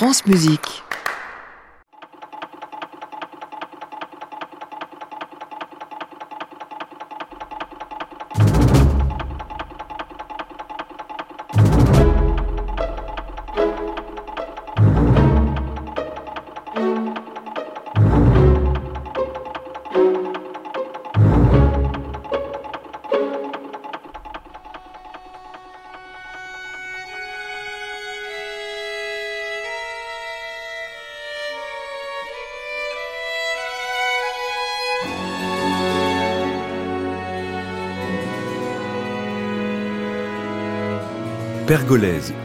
France 0.00 0.24
Musique. 0.24 0.82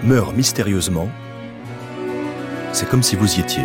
Meurt 0.04 0.36
mystérieusement, 0.36 1.08
c'est 2.74 2.90
comme 2.90 3.04
si 3.04 3.16
vous 3.16 3.36
y 3.36 3.42
étiez. 3.42 3.62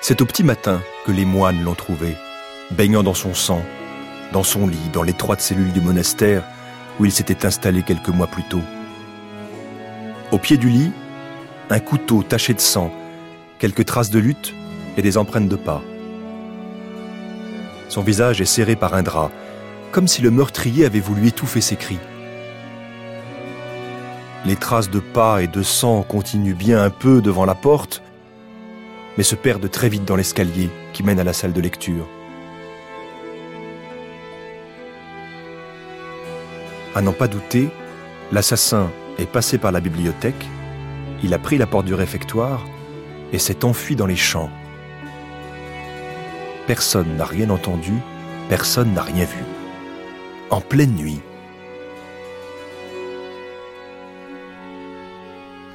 C'est 0.00 0.22
au 0.22 0.24
petit 0.24 0.42
matin 0.42 0.80
que 1.04 1.12
les 1.12 1.26
moines 1.26 1.62
l'ont 1.62 1.74
trouvé, 1.74 2.16
baignant 2.70 3.02
dans 3.02 3.12
son 3.12 3.34
sang, 3.34 3.62
dans 4.32 4.44
son 4.44 4.66
lit, 4.66 4.78
dans 4.94 5.02
l'étroite 5.02 5.42
cellule 5.42 5.72
du 5.72 5.82
monastère 5.82 6.42
où 7.00 7.04
il 7.04 7.12
s'était 7.12 7.44
installé 7.44 7.82
quelques 7.82 8.08
mois 8.08 8.28
plus 8.28 8.44
tôt. 8.44 8.62
Au 10.30 10.38
pied 10.38 10.56
du 10.56 10.70
lit, 10.70 10.92
un 11.68 11.80
couteau 11.80 12.22
taché 12.22 12.54
de 12.54 12.60
sang, 12.60 12.90
quelques 13.58 13.84
traces 13.84 14.10
de 14.10 14.18
lutte 14.18 14.54
et 14.96 15.02
des 15.02 15.16
empreintes 15.18 15.48
de 15.48 15.56
pas. 15.56 15.82
Son 17.88 18.02
visage 18.02 18.40
est 18.40 18.46
serré 18.46 18.76
par 18.76 18.94
un 18.94 19.02
drap, 19.02 19.30
comme 19.90 20.08
si 20.08 20.22
le 20.22 20.30
meurtrier 20.30 20.86
avait 20.86 21.00
voulu 21.00 21.28
étouffer 21.28 21.60
ses 21.60 21.76
cris. 21.76 21.98
Les 24.44 24.56
traces 24.56 24.90
de 24.90 24.98
pas 24.98 25.42
et 25.42 25.46
de 25.46 25.62
sang 25.62 26.02
continuent 26.02 26.54
bien 26.54 26.82
un 26.82 26.90
peu 26.90 27.20
devant 27.20 27.44
la 27.44 27.54
porte, 27.54 28.02
mais 29.16 29.24
se 29.24 29.34
perdent 29.34 29.70
très 29.70 29.88
vite 29.88 30.04
dans 30.04 30.16
l'escalier 30.16 30.70
qui 30.92 31.02
mène 31.02 31.20
à 31.20 31.24
la 31.24 31.32
salle 31.32 31.52
de 31.52 31.60
lecture. 31.60 32.08
À 36.94 37.02
n'en 37.02 37.12
pas 37.12 37.28
douter, 37.28 37.68
l'assassin 38.32 38.90
est 39.18 39.30
passé 39.30 39.58
par 39.58 39.72
la 39.72 39.80
bibliothèque, 39.80 40.46
il 41.22 41.34
a 41.34 41.38
pris 41.38 41.56
la 41.56 41.66
porte 41.66 41.86
du 41.86 41.94
réfectoire 41.94 42.64
et 43.32 43.38
s'est 43.38 43.64
enfui 43.64 43.96
dans 43.96 44.06
les 44.06 44.16
champs. 44.16 44.50
Personne 46.66 47.16
n'a 47.16 47.24
rien 47.24 47.50
entendu, 47.50 47.92
personne 48.48 48.94
n'a 48.94 49.02
rien 49.02 49.24
vu. 49.24 49.42
En 50.48 50.60
pleine 50.60 50.94
nuit. 50.94 51.20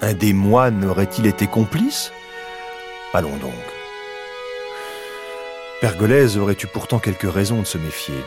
Un 0.01 0.13
des 0.13 0.31
moines 0.31 0.85
aurait-il 0.85 1.27
été 1.27 1.45
complice? 1.45 2.13
Allons 3.13 3.35
donc. 3.37 3.51
Pergolèse 5.81 6.37
aurait 6.37 6.53
eu 6.53 6.67
pourtant 6.67 6.99
quelques 6.99 7.31
raisons 7.31 7.61
de 7.61 7.67
se 7.67 7.77
méfier. 7.77 8.23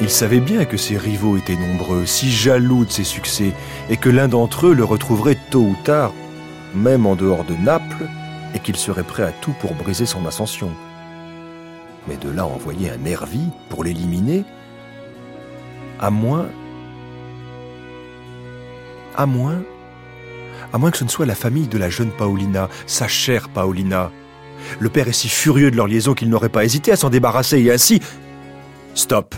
Il 0.00 0.08
savait 0.08 0.40
bien 0.40 0.64
que 0.64 0.78
ses 0.78 0.96
rivaux 0.96 1.36
étaient 1.36 1.56
nombreux, 1.56 2.06
si 2.06 2.32
jaloux 2.32 2.86
de 2.86 2.90
ses 2.90 3.04
succès, 3.04 3.52
et 3.90 3.98
que 3.98 4.08
l'un 4.08 4.28
d'entre 4.28 4.68
eux 4.68 4.74
le 4.74 4.84
retrouverait 4.84 5.38
tôt 5.50 5.60
ou 5.60 5.76
tard, 5.84 6.12
même 6.74 7.04
en 7.04 7.16
dehors 7.16 7.44
de 7.44 7.54
Naples, 7.54 8.08
et 8.54 8.60
qu'il 8.60 8.76
serait 8.76 9.04
prêt 9.04 9.24
à 9.24 9.30
tout 9.30 9.54
pour 9.60 9.74
briser 9.74 10.06
son 10.06 10.24
ascension 10.26 10.70
mais 12.06 12.16
de 12.16 12.30
là 12.30 12.46
envoyer 12.46 12.90
un 12.90 12.96
nervi 12.96 13.48
pour 13.68 13.84
l'éliminer, 13.84 14.44
à 16.00 16.10
moins, 16.10 16.48
à 19.16 19.26
moins, 19.26 19.62
à 20.72 20.78
moins 20.78 20.90
que 20.90 20.98
ce 20.98 21.04
ne 21.04 21.08
soit 21.08 21.26
la 21.26 21.34
famille 21.34 21.68
de 21.68 21.78
la 21.78 21.90
jeune 21.90 22.10
Paolina, 22.10 22.68
sa 22.86 23.08
chère 23.08 23.48
Paolina. 23.48 24.10
Le 24.80 24.88
père 24.88 25.08
est 25.08 25.12
si 25.12 25.28
furieux 25.28 25.70
de 25.70 25.76
leur 25.76 25.86
liaison 25.86 26.14
qu'il 26.14 26.28
n'aurait 26.28 26.48
pas 26.48 26.64
hésité 26.64 26.92
à 26.92 26.96
s'en 26.96 27.10
débarrasser 27.10 27.60
et 27.60 27.72
ainsi... 27.72 28.00
Stop. 28.94 29.34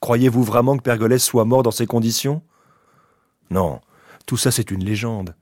Croyez-vous 0.00 0.42
vraiment 0.42 0.76
que 0.76 0.82
Pergolès 0.82 1.22
soit 1.22 1.44
mort 1.44 1.62
dans 1.62 1.70
ces 1.70 1.86
conditions? 1.86 2.42
Non, 3.50 3.80
tout 4.26 4.36
ça 4.36 4.50
c'est 4.50 4.70
une 4.70 4.84
légende 4.84 5.34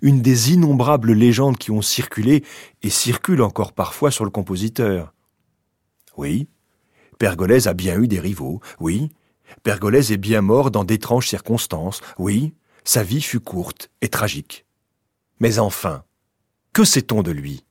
une 0.00 0.22
des 0.22 0.52
innombrables 0.52 1.12
légendes 1.12 1.58
qui 1.58 1.70
ont 1.70 1.82
circulé 1.82 2.44
et 2.82 2.90
circulent 2.90 3.42
encore 3.42 3.72
parfois 3.72 4.10
sur 4.10 4.24
le 4.24 4.30
compositeur. 4.30 5.12
Oui, 6.16 6.48
Pergolèse 7.18 7.68
a 7.68 7.74
bien 7.74 7.98
eu 7.98 8.08
des 8.08 8.20
rivaux, 8.20 8.60
oui, 8.80 9.10
Pergolèse 9.62 10.12
est 10.12 10.16
bien 10.16 10.40
mort 10.40 10.70
dans 10.70 10.84
d'étranges 10.84 11.28
circonstances, 11.28 12.00
oui, 12.18 12.54
sa 12.84 13.02
vie 13.02 13.22
fut 13.22 13.40
courte 13.40 13.90
et 14.00 14.08
tragique. 14.08 14.66
Mais 15.40 15.58
enfin, 15.58 16.04
que 16.72 16.84
sait-on 16.84 17.22
de 17.22 17.30
lui? 17.30 17.64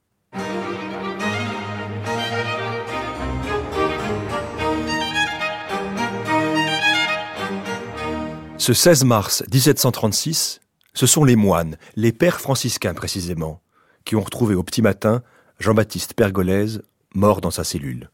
Ce 8.58 8.74
16 8.74 9.06
mars 9.06 9.44
1736, 9.52 10.62
ce 10.94 11.06
sont 11.06 11.24
les 11.24 11.36
moines, 11.36 11.78
les 11.96 12.12
pères 12.12 12.42
franciscains 12.42 12.94
précisément, 12.94 13.62
qui 14.06 14.16
ont 14.16 14.22
retrouvé 14.22 14.56
au 14.56 14.64
petit 14.64 14.82
matin 14.82 15.24
Jean-Baptiste 15.60 16.14
Pergolèse 16.14 16.82
mort 17.14 17.42
dans 17.42 17.52
sa 17.52 17.64
cellule, 17.64 18.10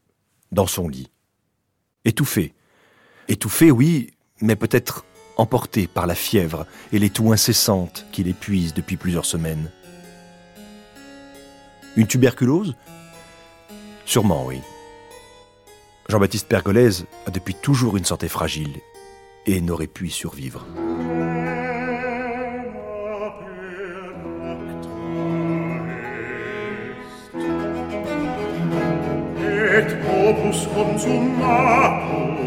dans 0.52 0.68
son 0.68 0.88
lit. 0.88 1.12
Étouffé. 2.06 2.54
Étouffé, 3.28 3.72
oui, 3.72 4.12
mais 4.42 4.56
peut-être 4.56 5.06
emporté 5.38 5.88
par 5.88 6.08
la 6.08 6.16
fièvre 6.16 6.66
et 6.92 7.00
les 7.00 7.10
toux 7.10 7.32
incessantes 7.32 8.06
qui 8.12 8.24
l'épuisent 8.24 8.74
depuis 8.74 8.98
plusieurs 8.98 9.26
semaines. 9.26 9.72
Une 11.96 12.08
tuberculose? 12.08 12.76
Sûrement, 14.06 14.46
oui. 14.46 14.62
Jean-Baptiste 16.10 16.48
Pergolèse 16.48 17.06
a 17.26 17.32
depuis 17.32 17.56
toujours 17.56 17.98
une 17.98 18.06
santé 18.06 18.28
fragile 18.28 18.78
et 19.46 19.62
n'aurait 19.62 19.88
pu 19.88 20.08
y 20.08 20.12
survivre. 20.12 20.66
nos 30.48 30.66
consumatum 30.68 32.38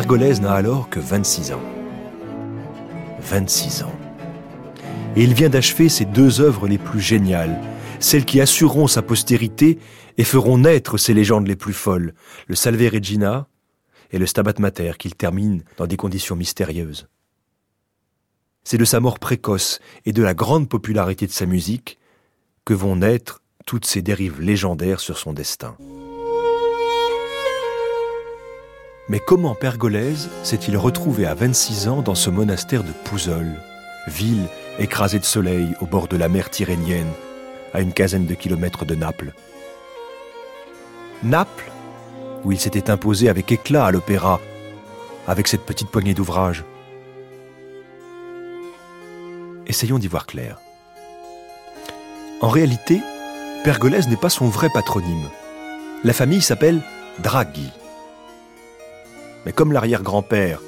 Pergolèse 0.00 0.40
n'a 0.40 0.54
alors 0.54 0.88
que 0.88 0.98
26 0.98 1.52
ans. 1.52 1.60
26 3.20 3.82
ans. 3.82 3.92
Et 5.14 5.22
il 5.22 5.34
vient 5.34 5.50
d'achever 5.50 5.90
ses 5.90 6.06
deux 6.06 6.40
œuvres 6.40 6.66
les 6.66 6.78
plus 6.78 7.02
géniales, 7.02 7.60
celles 7.98 8.24
qui 8.24 8.40
assureront 8.40 8.86
sa 8.86 9.02
postérité 9.02 9.78
et 10.16 10.24
feront 10.24 10.56
naître 10.56 10.96
ses 10.96 11.12
légendes 11.12 11.46
les 11.46 11.54
plus 11.54 11.74
folles, 11.74 12.14
le 12.46 12.54
Salve 12.54 12.80
Regina 12.90 13.46
et 14.10 14.16
le 14.16 14.24
Stabat 14.24 14.54
Mater 14.58 14.92
qu'il 14.98 15.14
termine 15.14 15.64
dans 15.76 15.86
des 15.86 15.98
conditions 15.98 16.34
mystérieuses. 16.34 17.06
C'est 18.64 18.78
de 18.78 18.86
sa 18.86 19.00
mort 19.00 19.18
précoce 19.18 19.80
et 20.06 20.14
de 20.14 20.22
la 20.22 20.32
grande 20.32 20.70
popularité 20.70 21.26
de 21.26 21.32
sa 21.32 21.44
musique 21.44 21.98
que 22.64 22.72
vont 22.72 22.96
naître 22.96 23.42
toutes 23.66 23.84
ces 23.84 24.00
dérives 24.00 24.40
légendaires 24.40 25.00
sur 25.00 25.18
son 25.18 25.34
destin. 25.34 25.76
Mais 29.10 29.18
comment 29.18 29.56
Pergolèse 29.56 30.30
s'est-il 30.44 30.76
retrouvé 30.76 31.26
à 31.26 31.34
26 31.34 31.88
ans 31.88 32.00
dans 32.00 32.14
ce 32.14 32.30
monastère 32.30 32.84
de 32.84 32.92
Pouzol, 32.92 33.48
ville 34.06 34.46
écrasée 34.78 35.18
de 35.18 35.24
soleil 35.24 35.74
au 35.80 35.86
bord 35.86 36.06
de 36.06 36.16
la 36.16 36.28
mer 36.28 36.48
Tyrrhénienne, 36.48 37.10
à 37.74 37.80
une 37.80 37.92
quinzaine 37.92 38.26
de 38.26 38.34
kilomètres 38.34 38.84
de 38.84 38.94
Naples? 38.94 39.32
Naples, 41.24 41.72
où 42.44 42.52
il 42.52 42.60
s'était 42.60 42.88
imposé 42.88 43.28
avec 43.28 43.50
éclat 43.50 43.84
à 43.84 43.90
l'opéra, 43.90 44.40
avec 45.26 45.48
cette 45.48 45.66
petite 45.66 45.90
poignée 45.90 46.14
d'ouvrages. 46.14 46.62
Essayons 49.66 49.98
d'y 49.98 50.06
voir 50.06 50.26
clair. 50.26 50.60
En 52.40 52.48
réalité, 52.48 53.00
Pergolèse 53.64 54.06
n'est 54.06 54.14
pas 54.14 54.30
son 54.30 54.46
vrai 54.46 54.68
patronyme. 54.72 55.28
La 56.04 56.12
famille 56.12 56.42
s'appelle 56.42 56.80
Draghi. 57.18 57.72
Mais 59.46 59.52
comme 59.52 59.72
l'arrière-grand-père, 59.72 60.60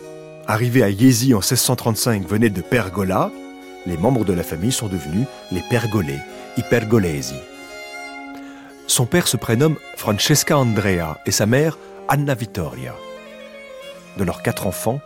arrivé 0.46 0.82
à 0.82 0.88
Yézi 0.88 1.34
en 1.34 1.38
1635, 1.38 2.26
venait 2.26 2.50
de 2.50 2.62
Pergola, 2.62 3.30
les 3.86 3.96
membres 3.96 4.24
de 4.24 4.32
la 4.32 4.42
famille 4.42 4.72
sont 4.72 4.88
devenus 4.88 5.26
les 5.50 5.62
Pergolais, 5.68 6.20
i 6.56 6.62
Pergolesi. 6.62 7.34
Son 8.86 9.06
père 9.06 9.28
se 9.28 9.36
prénomme 9.36 9.76
Francesca 9.96 10.56
Andrea 10.56 11.18
et 11.26 11.30
sa 11.30 11.46
mère 11.46 11.78
Anna 12.08 12.34
Vittoria. 12.34 12.94
De 14.18 14.24
leurs 14.24 14.42
quatre 14.42 14.66
enfants, 14.66 15.00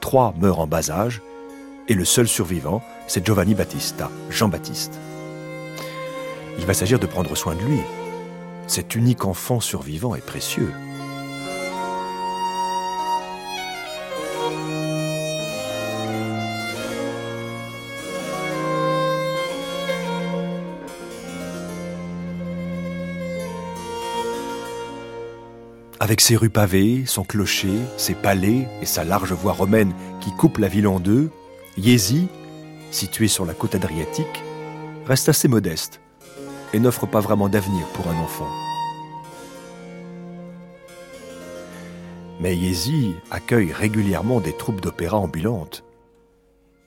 trois 0.00 0.34
meurent 0.38 0.60
en 0.60 0.66
bas 0.66 0.90
âge 0.90 1.22
et 1.88 1.94
le 1.94 2.04
seul 2.04 2.28
survivant, 2.28 2.82
c'est 3.06 3.24
Giovanni 3.24 3.54
Battista, 3.54 4.10
Jean-Baptiste. 4.30 4.98
Il 6.58 6.66
va 6.66 6.74
s'agir 6.74 6.98
de 6.98 7.06
prendre 7.06 7.34
soin 7.36 7.54
de 7.54 7.62
lui. 7.62 7.80
Cet 8.66 8.94
unique 8.94 9.24
enfant 9.24 9.60
survivant 9.60 10.14
est 10.14 10.24
précieux. 10.24 10.72
Avec 26.06 26.20
ses 26.20 26.36
rues 26.36 26.50
pavées, 26.50 27.02
son 27.04 27.24
clocher, 27.24 27.80
ses 27.96 28.14
palais 28.14 28.68
et 28.80 28.86
sa 28.86 29.02
large 29.02 29.32
voie 29.32 29.52
romaine 29.52 29.92
qui 30.20 30.30
coupe 30.30 30.58
la 30.58 30.68
ville 30.68 30.86
en 30.86 31.00
deux, 31.00 31.32
Yézi, 31.76 32.28
situé 32.92 33.26
sur 33.26 33.44
la 33.44 33.54
côte 33.54 33.74
adriatique, 33.74 34.44
reste 35.04 35.28
assez 35.28 35.48
modeste 35.48 36.00
et 36.72 36.78
n'offre 36.78 37.06
pas 37.06 37.18
vraiment 37.18 37.48
d'avenir 37.48 37.84
pour 37.88 38.06
un 38.06 38.16
enfant. 38.20 38.46
Mais 42.38 42.54
Yézi 42.54 43.16
accueille 43.32 43.72
régulièrement 43.72 44.38
des 44.38 44.56
troupes 44.56 44.80
d'opéra 44.80 45.18
ambulantes. 45.18 45.82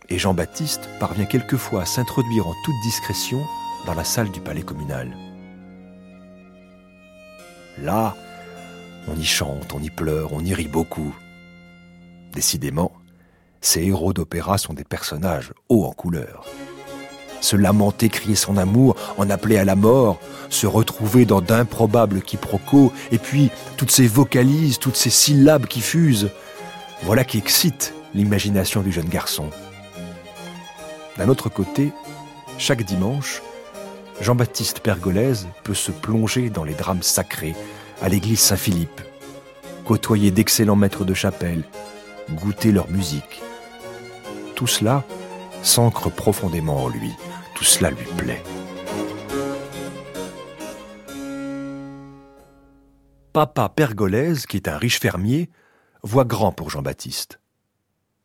Et 0.07 0.17
Jean-Baptiste 0.17 0.87
parvient 0.97 1.25
quelquefois 1.25 1.81
à 1.81 1.85
s'introduire 1.85 2.47
en 2.47 2.53
toute 2.63 2.81
discrétion 2.85 3.41
dans 3.85 3.95
la 3.95 4.05
salle 4.05 4.31
du 4.31 4.39
palais 4.39 4.63
communal. 4.63 5.13
On 9.07 9.15
y 9.15 9.25
chante, 9.25 9.73
on 9.73 9.79
y 9.81 9.89
pleure, 9.89 10.33
on 10.33 10.43
y 10.43 10.53
rit 10.53 10.67
beaucoup. 10.67 11.15
Décidément, 12.33 12.91
ces 13.61 13.83
héros 13.83 14.13
d'opéra 14.13 14.57
sont 14.57 14.73
des 14.73 14.83
personnages 14.83 15.53
hauts 15.67 15.85
en 15.85 15.91
couleur. 15.91 16.45
Se 17.41 17.55
lamenter, 17.55 18.09
crier 18.09 18.35
son 18.35 18.57
amour, 18.57 18.95
en 19.17 19.29
appeler 19.29 19.57
à 19.57 19.65
la 19.65 19.75
mort, 19.75 20.19
se 20.49 20.67
retrouver 20.67 21.25
dans 21.25 21.41
d'improbables 21.41 22.21
quiproquos, 22.21 22.91
et 23.11 23.17
puis 23.17 23.49
toutes 23.77 23.91
ces 23.91 24.07
vocalises, 24.07 24.77
toutes 24.77 24.97
ces 24.97 25.09
syllabes 25.09 25.65
qui 25.65 25.81
fusent, 25.81 26.29
voilà 27.03 27.23
qui 27.23 27.37
excite 27.37 27.93
l'imagination 28.13 28.81
du 28.81 28.91
jeune 28.91 29.07
garçon. 29.07 29.49
D'un 31.17 31.29
autre 31.29 31.49
côté, 31.49 31.91
chaque 32.57 32.83
dimanche, 32.83 33.41
Jean-Baptiste 34.21 34.81
Pergolèse 34.81 35.47
peut 35.63 35.73
se 35.73 35.91
plonger 35.91 36.49
dans 36.49 36.65
les 36.65 36.73
drames 36.73 37.03
sacrés 37.03 37.55
à 38.01 38.09
l'église 38.09 38.39
Saint-Philippe, 38.39 39.01
côtoyer 39.85 40.31
d'excellents 40.31 40.75
maîtres 40.75 41.05
de 41.05 41.13
chapelle, 41.13 41.63
goûter 42.31 42.71
leur 42.71 42.89
musique. 42.89 43.41
Tout 44.55 44.67
cela 44.67 45.03
s'ancre 45.63 46.09
profondément 46.09 46.83
en 46.83 46.89
lui, 46.89 47.11
tout 47.55 47.63
cela 47.63 47.91
lui 47.91 48.05
plaît. 48.17 48.41
Papa 53.33 53.69
Pergolèse, 53.69 54.45
qui 54.45 54.57
est 54.57 54.67
un 54.67 54.77
riche 54.77 54.99
fermier, 54.99 55.49
voit 56.03 56.25
grand 56.25 56.51
pour 56.51 56.69
Jean-Baptiste. 56.69 57.39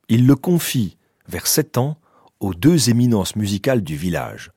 Il 0.09 0.27
le 0.27 0.37
confie, 0.37 0.97
vers 1.29 1.47
sept 1.47 1.79
ans, 1.79 1.99
aux 2.41 2.55
deux 2.55 2.91
éminences 2.91 3.37
musicales 3.37 3.82
du 3.82 3.97
village, 3.97 4.50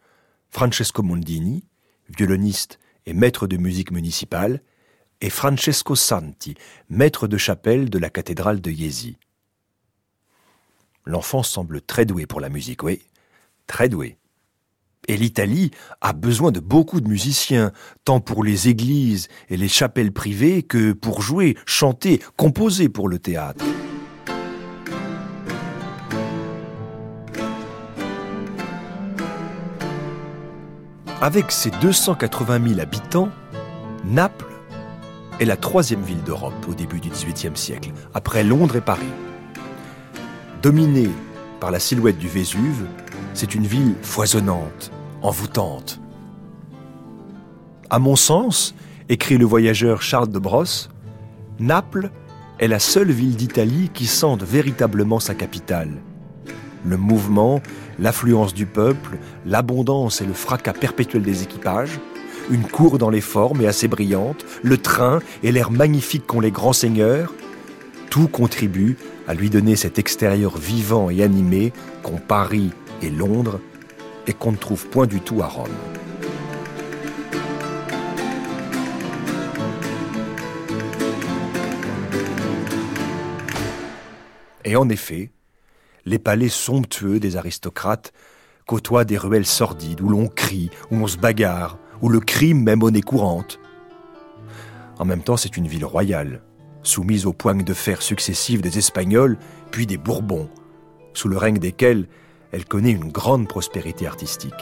Francesco 0.50 1.04
Mondini, 1.04 1.66
violoniste 2.10 2.80
et 3.06 3.14
maître 3.14 3.48
de 3.48 3.58
musique 3.58 3.92
municipale, 3.92 4.62
et 5.22 5.30
Francesco 5.30 5.96
Santi, 5.96 6.56
maître 6.90 7.28
de 7.28 7.38
chapelle 7.38 7.90
de 7.90 7.98
la 7.98 8.10
cathédrale 8.10 8.62
de 8.62 8.72
Iesi. 8.72 9.18
L'enfant 11.06 11.44
semble 11.44 11.82
très 11.82 12.06
doué 12.06 12.26
pour 12.26 12.42
la 12.42 12.50
musique, 12.50 12.84
oui, 12.84 13.02
très 13.66 13.90
doué. 13.90 14.18
Et 15.08 15.16
l'Italie 15.16 15.72
a 16.02 16.12
besoin 16.12 16.52
de 16.52 16.60
beaucoup 16.60 17.00
de 17.00 17.08
musiciens, 17.08 17.72
tant 18.04 18.20
pour 18.20 18.44
les 18.44 18.68
églises 18.68 19.30
et 19.50 19.56
les 19.56 19.70
chapelles 19.70 20.12
privées 20.12 20.64
que 20.64 20.92
pour 20.92 21.22
jouer, 21.22 21.58
chanter, 21.66 22.22
composer 22.36 22.90
pour 22.90 23.08
le 23.08 23.18
théâtre. 23.18 23.64
Avec 31.22 31.52
ses 31.52 31.72
280 31.72 32.68
000 32.68 32.80
habitants, 32.82 33.30
Naples 34.04 34.57
est 35.40 35.46
la 35.46 35.58
troisième 35.58 36.02
ville 36.02 36.24
d'Europe 36.24 36.66
au 36.70 36.74
début 36.74 37.00
du 37.00 37.10
XVIIIe 37.10 37.56
siècle, 37.56 37.92
après 38.14 38.44
Londres 38.44 38.76
et 38.76 38.82
Paris. 38.82 39.06
Dominée 40.62 41.10
par 41.60 41.72
la 41.72 41.80
silhouette 41.80 42.18
du 42.18 42.28
Vésuve, 42.28 42.86
c'est 43.34 43.54
une 43.54 43.66
ville 43.66 43.94
foisonnante, 44.02 44.92
envoûtante. 45.22 46.00
À 47.90 48.00
mon 48.00 48.16
sens, 48.16 48.76
écrit 49.10 49.38
le 49.38 49.46
voyageur 49.46 50.02
Charles 50.02 50.30
de 50.30 50.40
Brosse, 50.40 50.90
Naples 51.60 52.12
est 52.60 52.68
la 52.68 52.80
seule 52.80 53.12
ville 53.12 53.36
d'Italie 53.36 53.90
qui 53.94 54.08
sente 54.08 54.44
véritablement 54.44 55.20
sa 55.20 55.36
capitale. 55.36 56.02
Le 56.86 56.98
mouvement, 56.98 57.62
l'affluence 58.00 58.54
du 58.54 58.66
peuple, 58.66 59.18
l'abondance 59.46 60.22
et 60.22 60.26
le 60.26 60.34
fracas 60.34 60.74
perpétuel 60.74 61.24
des 61.24 61.44
équipages, 61.44 62.00
une 62.50 62.64
cour 62.64 62.98
dans 62.98 63.10
les 63.10 63.22
formes 63.22 63.62
et 63.62 63.68
assez 63.68 63.88
brillante, 63.88 64.46
le 64.64 64.78
train 64.78 65.20
et 65.44 65.52
l'air 65.52 65.72
magnifique 65.72 66.26
qu'ont 66.26 66.40
les 66.40 66.52
grands 66.52 66.74
seigneurs, 66.74 67.34
tout 68.10 68.28
contribue 68.28 68.98
à 69.28 69.34
lui 69.34 69.50
donner 69.50 69.76
cet 69.76 70.00
extérieur 70.00 70.58
vivant 70.58 71.10
et 71.10 71.24
animé 71.24 71.74
qu'ont 72.04 72.18
Paris 72.18 72.72
et 73.02 73.10
Londres 73.10 73.60
et 74.26 74.34
qu'on 74.34 74.52
ne 74.52 74.58
trouve 74.58 74.88
point 74.88 75.08
du 75.08 75.20
tout 75.20 75.42
à 75.42 75.48
Rome. 75.48 75.68
Et 84.64 84.76
en 84.76 84.90
effet, 84.90 85.32
les 86.06 86.20
palais 86.20 86.50
somptueux 86.50 87.20
des 87.20 87.38
aristocrates 87.38 88.12
côtoient 88.66 89.06
des 89.06 89.18
ruelles 89.18 89.46
sordides 89.46 90.02
où 90.02 90.10
l'on 90.10 90.28
crie, 90.28 90.70
où 90.92 90.98
on 90.98 91.08
se 91.08 91.18
bagarre, 91.18 91.80
où 92.02 92.10
le 92.10 92.20
crime 92.20 92.64
met 92.64 92.76
monnaie 92.76 93.02
courante. 93.02 93.60
En 95.00 95.06
même 95.06 95.24
temps, 95.24 95.38
c'est 95.38 95.58
une 95.58 95.68
ville 95.68 95.86
royale, 95.86 96.42
soumise 96.84 97.26
aux 97.26 97.34
poignes 97.34 97.64
de 97.64 97.74
fer 97.74 98.02
successives 98.02 98.62
des 98.62 98.78
Espagnols, 98.78 99.38
puis 99.72 99.86
des 99.86 99.98
Bourbons, 99.98 100.50
sous 101.14 101.28
le 101.28 101.38
règne 101.38 101.60
desquels 101.60 102.08
elle 102.52 102.66
connaît 102.66 102.92
une 102.92 103.12
grande 103.12 103.48
prospérité 103.48 104.08
artistique. 104.08 104.54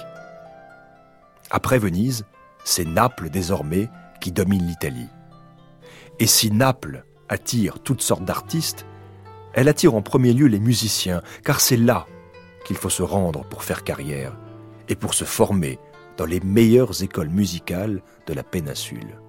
Après 1.51 1.77
Venise, 1.77 2.25
c'est 2.63 2.85
Naples 2.85 3.29
désormais 3.29 3.89
qui 4.19 4.31
domine 4.31 4.65
l'Italie. 4.65 5.09
Et 6.19 6.27
si 6.27 6.51
Naples 6.51 7.05
attire 7.29 7.79
toutes 7.79 8.01
sortes 8.01 8.25
d'artistes, 8.25 8.85
elle 9.53 9.69
attire 9.69 9.95
en 9.95 10.01
premier 10.01 10.33
lieu 10.33 10.47
les 10.47 10.59
musiciens, 10.59 11.21
car 11.43 11.61
c'est 11.61 11.77
là 11.77 12.07
qu'il 12.65 12.75
faut 12.75 12.89
se 12.89 13.03
rendre 13.03 13.45
pour 13.45 13.63
faire 13.63 13.83
carrière 13.83 14.35
et 14.89 14.95
pour 14.95 15.13
se 15.13 15.23
former 15.23 15.79
dans 16.17 16.25
les 16.25 16.39
meilleures 16.39 17.03
écoles 17.03 17.29
musicales 17.29 18.01
de 18.27 18.33
la 18.33 18.43
péninsule. 18.43 19.19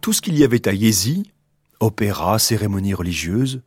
Tout 0.00 0.12
ce 0.12 0.20
qu'il 0.20 0.38
y 0.38 0.44
avait 0.44 0.68
à 0.68 0.72
Yézi, 0.72 1.32
opéra, 1.80 2.38
cérémonies 2.38 2.94
religieuses, 2.94 3.62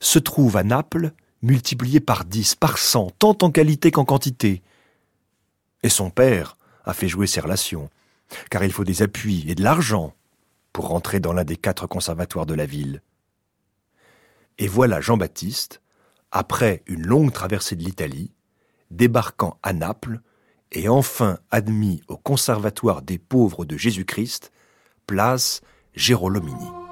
se 0.00 0.18
trouve 0.18 0.56
à 0.56 0.64
Naples 0.64 1.12
multiplié 1.42 2.00
par 2.00 2.24
dix, 2.24 2.54
par 2.54 2.78
cent, 2.78 3.10
tant 3.18 3.36
en 3.42 3.50
qualité 3.50 3.90
qu'en 3.90 4.04
quantité. 4.04 4.62
Et 5.82 5.90
son 5.90 6.08
père 6.08 6.56
a 6.84 6.94
fait 6.94 7.08
jouer 7.08 7.26
ses 7.26 7.40
relations, 7.40 7.90
car 8.50 8.64
il 8.64 8.72
faut 8.72 8.84
des 8.84 9.02
appuis 9.02 9.44
et 9.48 9.54
de 9.54 9.62
l'argent 9.62 10.14
pour 10.72 10.88
rentrer 10.88 11.20
dans 11.20 11.34
l'un 11.34 11.44
des 11.44 11.56
quatre 11.56 11.86
conservatoires 11.86 12.46
de 12.46 12.54
la 12.54 12.66
ville. 12.66 13.02
Et 14.58 14.68
voilà 14.68 15.00
Jean-Baptiste, 15.00 15.82
après 16.32 16.82
une 16.86 17.06
longue 17.06 17.32
traversée 17.32 17.76
de 17.76 17.84
l'Italie, 17.84 18.32
débarquant 18.90 19.58
à 19.62 19.72
Naples 19.72 20.20
et 20.74 20.88
enfin 20.88 21.38
admis 21.50 22.02
au 22.08 22.16
Conservatoire 22.16 23.02
des 23.02 23.18
pauvres 23.18 23.64
de 23.64 23.76
Jésus-Christ, 23.76 24.52
place 25.06 25.62
Gérolomini. 25.94 26.83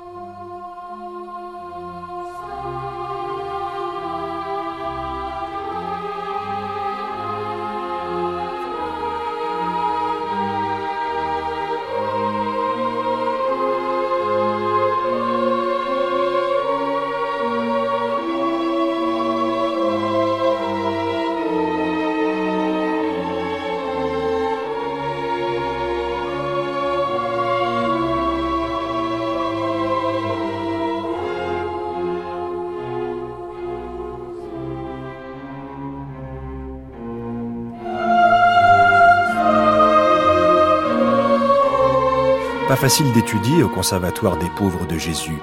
Facile 42.83 43.13
d'étudier 43.13 43.63
au 43.63 43.69
Conservatoire 43.69 44.37
des 44.39 44.51
pauvres 44.57 44.89
de 44.89 44.99
Jésus. 44.99 45.39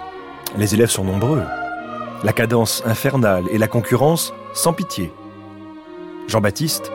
Les 0.58 0.74
élèves 0.74 0.90
sont 0.90 1.06
nombreux. 1.06 1.42
La 2.22 2.34
cadence 2.34 2.84
infernale 2.86 3.46
et 3.50 3.58
la 3.58 3.70
concurrence 3.70 4.34
sans 4.54 4.74
pitié. 4.74 5.14
Jean-Baptiste, 6.28 6.92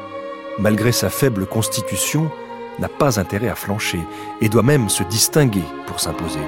malgré 0.59 0.93
sa 0.93 1.09
faible 1.09 1.47
constitution, 1.47 2.31
n'a 2.79 2.91
pas 2.91 3.19
intérêt 3.19 3.49
à 3.49 3.55
flancher 3.55 4.01
et 4.43 4.51
doit 4.51 4.63
même 4.63 4.91
se 4.91 5.03
distinguer 5.05 5.65
pour 5.87 5.99
s'imposer. 5.99 6.47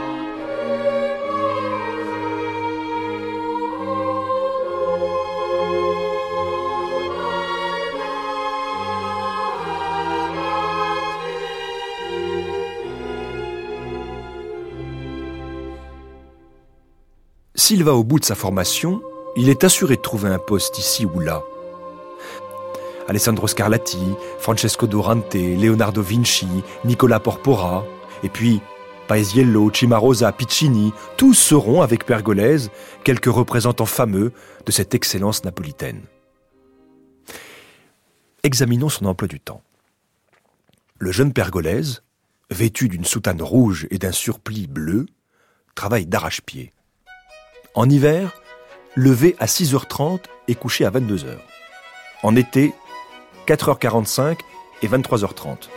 S'il 17.67 17.83
va 17.83 17.95
au 17.95 18.05
bout 18.05 18.21
de 18.21 18.25
sa 18.25 18.37
formation, 18.37 19.03
il 19.35 19.49
est 19.49 19.65
assuré 19.65 19.97
de 19.97 20.01
trouver 20.01 20.29
un 20.29 20.39
poste 20.39 20.79
ici 20.79 21.05
ou 21.05 21.19
là. 21.19 21.43
Alessandro 23.09 23.49
Scarlatti, 23.49 23.99
Francesco 24.39 24.87
Durante, 24.87 25.35
Leonardo 25.35 26.01
Vinci, 26.01 26.47
Nicola 26.85 27.19
Porpora, 27.19 27.85
et 28.23 28.29
puis 28.29 28.61
Paesiello, 29.09 29.73
Cimarosa, 29.75 30.31
Piccini, 30.31 30.93
tous 31.17 31.35
seront, 31.35 31.83
avec 31.83 32.07
Pergolèse, 32.07 32.71
quelques 33.03 33.25
représentants 33.27 33.85
fameux 33.85 34.33
de 34.65 34.71
cette 34.71 34.95
excellence 34.95 35.43
napolitaine. 35.43 36.03
Examinons 38.45 38.91
son 38.91 39.07
emploi 39.07 39.27
du 39.27 39.41
temps. 39.41 39.63
Le 41.01 41.11
jeune 41.11 41.33
Pergolèse, 41.33 42.05
vêtu 42.49 42.89
d'une 42.89 43.05
soutane 43.05 43.43
rouge 43.43 43.89
et 43.91 43.99
d'un 43.99 44.13
surplis 44.13 44.69
bleu, 44.69 45.07
travaille 45.75 46.07
d'arrache-pied. 46.07 46.73
En 47.77 47.91
hiver, 47.91 48.33
levé 48.95 49.37
à 49.39 49.45
6h30 49.45 50.21
et 50.49 50.55
couché 50.55 50.87
à 50.87 50.91
22h. 50.91 51.37
En 52.23 52.35
été, 52.35 52.73
4h45 53.47 54.39
et 54.81 54.89
23h30. 54.89 55.69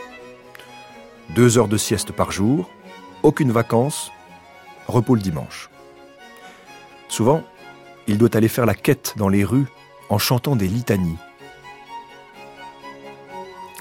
Deux 1.34 1.58
heures 1.58 1.68
de 1.68 1.76
sieste 1.76 2.12
par 2.12 2.32
jour, 2.32 2.70
aucune 3.22 3.52
vacances, 3.52 4.10
repos 4.88 5.14
le 5.14 5.20
dimanche. 5.20 5.68
Souvent, 7.08 7.42
il 8.06 8.16
doit 8.16 8.34
aller 8.34 8.48
faire 8.48 8.64
la 8.64 8.74
quête 8.74 9.12
dans 9.18 9.28
les 9.28 9.44
rues 9.44 9.66
en 10.08 10.16
chantant 10.16 10.56
des 10.56 10.68
litanies. 10.68 11.18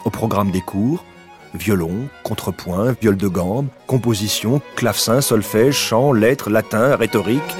Au 0.03 0.09
programme 0.09 0.51
des 0.51 0.61
cours, 0.61 1.05
violon, 1.53 2.09
contrepoint, 2.23 2.97
viol 3.01 3.15
de 3.15 3.27
gambe, 3.29 3.67
composition, 3.87 4.61
clavecin, 4.75 5.21
solfège, 5.21 5.77
chant, 5.77 6.11
lettres, 6.11 6.49
latin, 6.49 6.97
rhétorique. 6.97 7.55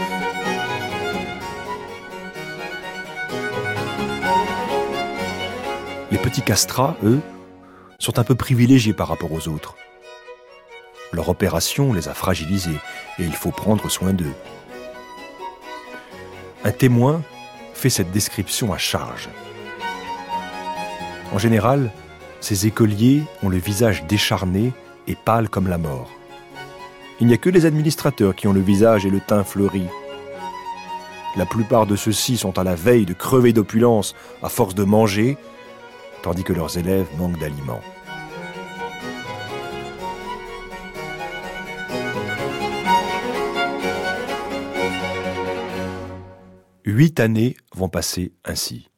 Petits 6.29 6.41
castrats, 6.43 6.95
eux, 7.03 7.21
sont 7.97 8.19
un 8.19 8.23
peu 8.23 8.35
privilégiés 8.35 8.93
par 8.93 9.07
rapport 9.07 9.31
aux 9.31 9.47
autres. 9.47 9.75
Leur 11.11 11.27
opération 11.27 11.91
les 11.91 12.07
a 12.07 12.13
fragilisés 12.13 12.77
et 13.17 13.23
il 13.23 13.33
faut 13.33 13.49
prendre 13.49 13.89
soin 13.89 14.13
d'eux. 14.13 14.35
Un 16.63 16.71
témoin 16.71 17.23
fait 17.73 17.89
cette 17.89 18.11
description 18.11 18.71
à 18.71 18.77
charge. 18.77 19.27
En 21.31 21.39
général, 21.39 21.91
ces 22.41 22.67
écoliers 22.67 23.23
ont 23.41 23.49
le 23.49 23.57
visage 23.57 24.03
décharné 24.05 24.71
et 25.07 25.15
pâle 25.15 25.49
comme 25.49 25.67
la 25.67 25.79
mort. 25.79 26.11
Il 27.19 27.25
n'y 27.25 27.33
a 27.33 27.37
que 27.37 27.49
les 27.49 27.65
administrateurs 27.65 28.35
qui 28.35 28.47
ont 28.47 28.53
le 28.53 28.61
visage 28.61 29.03
et 29.03 29.09
le 29.09 29.19
teint 29.19 29.43
fleuri. 29.43 29.87
La 31.35 31.47
plupart 31.47 31.87
de 31.87 31.95
ceux-ci 31.95 32.37
sont 32.37 32.59
à 32.59 32.63
la 32.63 32.75
veille 32.75 33.07
de 33.07 33.13
crever 33.13 33.51
d'opulence 33.51 34.13
à 34.43 34.49
force 34.49 34.75
de 34.75 34.83
manger, 34.83 35.39
tandis 36.21 36.43
que 36.43 36.53
leurs 36.53 36.77
élèves 36.77 37.07
manquent 37.17 37.39
d'aliments. 37.39 37.81
Huit 46.85 47.19
années 47.19 47.55
vont 47.75 47.89
passer 47.89 48.33
ainsi. 48.43 48.89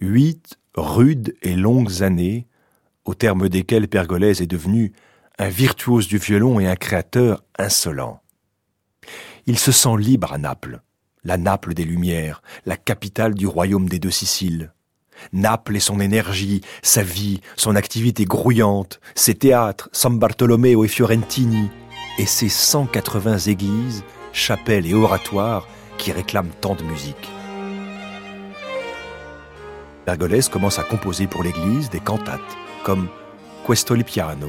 Huit 0.00 0.58
rudes 0.74 1.36
et 1.42 1.54
longues 1.54 2.02
années, 2.02 2.46
au 3.04 3.14
terme 3.14 3.48
desquelles 3.48 3.88
Pergolèse 3.88 4.42
est 4.42 4.46
devenu 4.46 4.92
un 5.38 5.48
virtuose 5.48 6.08
du 6.08 6.18
violon 6.18 6.58
et 6.58 6.66
un 6.66 6.76
créateur 6.76 7.44
insolent. 7.58 8.20
Il 9.46 9.58
se 9.58 9.72
sent 9.72 9.96
libre 9.98 10.32
à 10.32 10.38
Naples, 10.38 10.80
la 11.22 11.36
Naples 11.36 11.74
des 11.74 11.84
Lumières, 11.84 12.42
la 12.64 12.76
capitale 12.76 13.34
du 13.34 13.46
royaume 13.46 13.88
des 13.88 13.98
deux 13.98 14.10
Siciles. 14.10 14.72
Naples 15.32 15.76
et 15.76 15.80
son 15.80 16.00
énergie, 16.00 16.60
sa 16.82 17.02
vie, 17.02 17.40
son 17.56 17.76
activité 17.76 18.24
grouillante, 18.24 19.00
ses 19.14 19.34
théâtres, 19.34 19.88
San 19.92 20.18
Bartolomeo 20.18 20.84
et 20.84 20.88
Fiorentini, 20.88 21.70
et 22.18 22.26
ses 22.26 22.48
180 22.48 23.38
églises, 23.38 24.04
chapelles 24.32 24.86
et 24.86 24.94
oratoires 24.94 25.66
qui 25.98 26.12
réclament 26.12 26.52
tant 26.60 26.74
de 26.74 26.84
musique. 26.84 27.28
Pergolèse 30.04 30.48
commence 30.48 30.78
à 30.78 30.84
composer 30.84 31.26
pour 31.26 31.42
l'église 31.42 31.90
des 31.90 32.00
cantates, 32.00 32.40
comme 32.84 33.08
Questo 33.64 33.96
piano, 34.04 34.48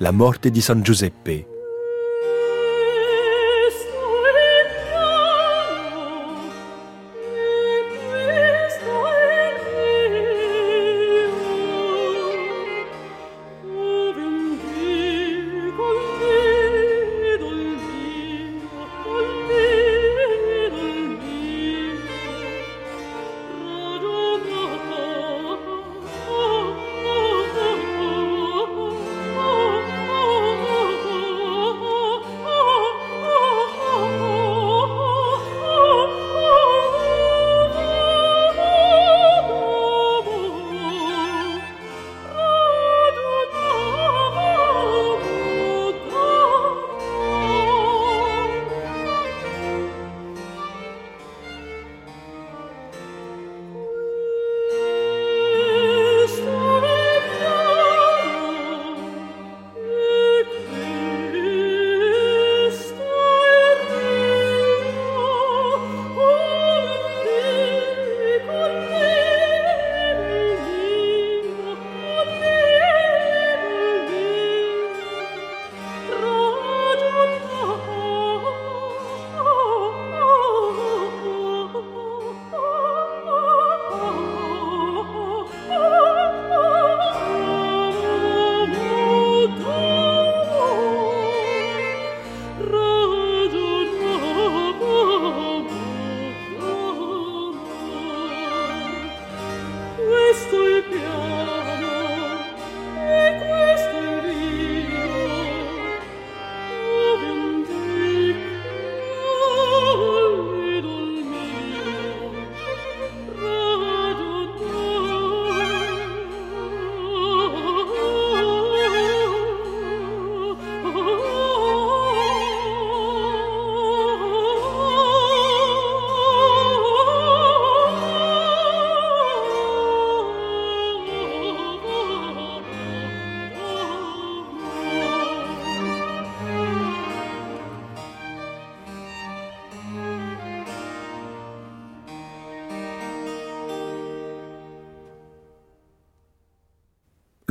La 0.00 0.10
morte 0.10 0.48
di 0.48 0.60
San 0.60 0.84
Giuseppe, 0.84 1.51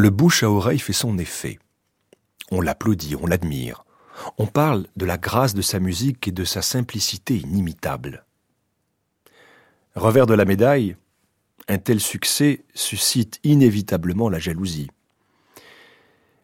Le 0.02 0.10
bouche 0.10 0.42
à 0.42 0.50
oreille 0.50 0.80
fait 0.80 0.94
son 0.94 1.20
effet. 1.20 1.60
On 2.50 2.60
l'applaudit, 2.60 3.16
on 3.16 3.28
l'admire. 3.28 3.86
On 4.40 4.48
parle 4.48 4.88
de 4.96 5.06
la 5.06 5.20
grâce 5.20 5.54
de 5.54 5.62
sa 5.62 5.80
musique 5.80 6.28
et 6.28 6.32
de 6.32 6.44
sa 6.44 6.64
simplicité 6.64 7.38
inimitable. 7.38 8.26
Revers 9.94 10.26
de 10.26 10.34
la 10.34 10.46
médaille, 10.46 10.96
un 11.68 11.78
tel 11.78 12.00
succès 12.00 12.66
suscite 12.74 13.40
inévitablement 13.44 14.28
la 14.28 14.40
jalousie. 14.40 14.90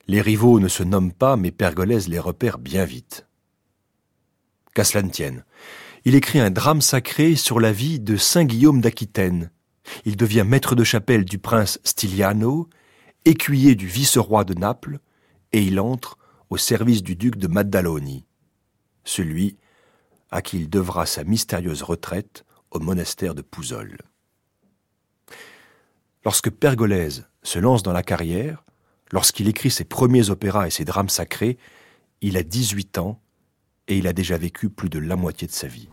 Les 0.07 0.21
rivaux 0.21 0.59
ne 0.59 0.67
se 0.67 0.83
nomment 0.83 1.11
pas, 1.11 1.35
mais 1.35 1.49
Pergolèse 1.49 2.09
les 2.09 2.19
repère 2.19 2.59
bien 2.59 2.85
vite. 2.85 3.25
Qu'à 4.75 4.83
tienne, 4.83 5.43
il 6.05 6.13
écrit 6.13 6.39
un 6.39 6.51
drame 6.51 6.81
sacré 6.81 7.33
sur 7.33 7.59
la 7.59 7.71
vie 7.71 7.99
de 7.99 8.17
Saint 8.17 8.45
Guillaume 8.45 8.81
d'Aquitaine. 8.81 9.49
Il 10.05 10.15
devient 10.15 10.45
maître 10.45 10.75
de 10.75 10.83
chapelle 10.83 11.25
du 11.25 11.39
prince 11.39 11.79
Stiliano, 11.83 12.69
écuyer 13.25 13.75
du 13.75 13.87
vice-roi 13.87 14.43
de 14.43 14.53
Naples, 14.53 14.99
et 15.51 15.63
il 15.63 15.79
entre 15.79 16.17
au 16.49 16.57
service 16.57 17.03
du 17.03 17.15
duc 17.15 17.35
de 17.35 17.47
Maddaloni, 17.47 18.25
celui 19.03 19.57
à 20.31 20.41
qui 20.41 20.57
il 20.57 20.69
devra 20.69 21.05
sa 21.05 21.23
mystérieuse 21.23 21.83
retraite 21.83 22.45
au 22.71 22.79
monastère 22.79 23.35
de 23.35 23.41
Pouzol. 23.41 23.97
Lorsque 26.25 26.49
Pergolèse 26.49 27.27
se 27.43 27.59
lance 27.59 27.83
dans 27.83 27.93
la 27.93 28.03
carrière, 28.03 28.63
lorsqu'il 29.11 29.47
écrit 29.47 29.71
ses 29.71 29.85
premiers 29.85 30.29
opéras 30.29 30.67
et 30.67 30.71
ses 30.71 30.83
drames 30.83 31.09
sacrés, 31.09 31.57
il 32.21 32.35
a 32.35 32.43
18 32.43 32.97
ans 32.97 33.21
et 33.87 33.97
il 33.97 34.07
a 34.07 34.13
déjà 34.13 34.37
vécu 34.37 34.69
plus 34.69 34.89
de 34.89 34.99
la 34.99 35.15
moitié 35.15 35.47
de 35.47 35.53
sa 35.53 35.67
vie. 35.67 35.87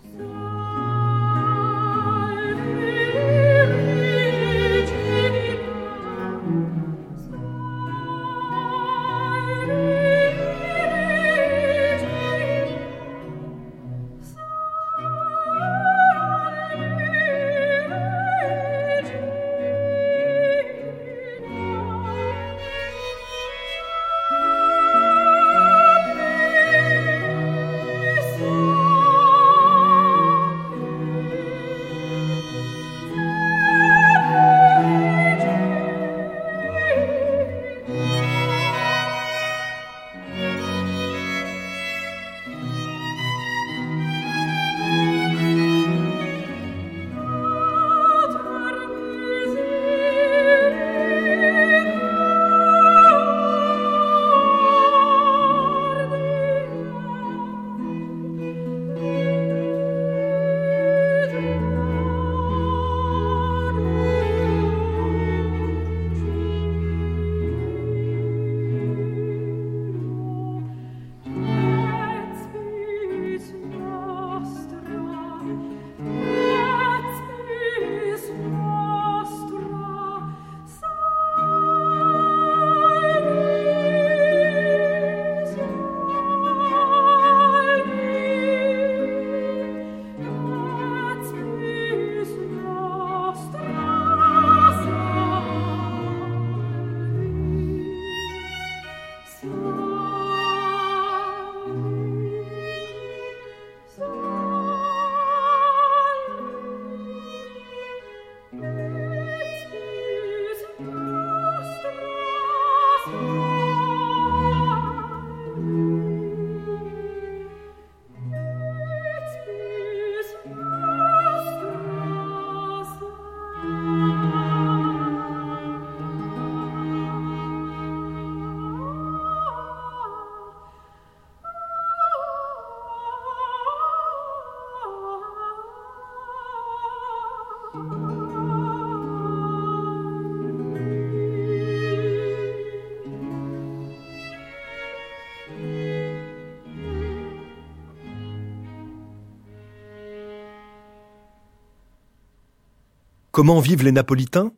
Comment 153.34 153.58
vivent 153.58 153.82
les 153.82 153.90
Napolitains? 153.90 154.52